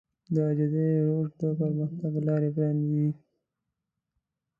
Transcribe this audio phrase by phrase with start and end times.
[0.33, 3.07] د عاجزي روش د پرمختګ لارې پرانيزي.